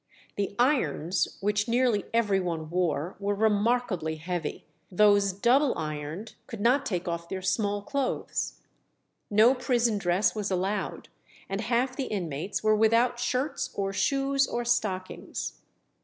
[0.35, 6.87] The irons, which nearly every one wore, were remarkably heavy; those double ironed could not
[6.87, 8.53] take off their small clothes.
[9.29, 11.09] No prison dress was allowed,
[11.47, 15.59] and half the inmates were without shirts or shoes or stockings.